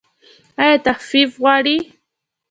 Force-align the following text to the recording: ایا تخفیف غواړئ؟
ایا 0.61 0.75
تخفیف 0.87 1.29
غواړئ؟ 1.41 1.77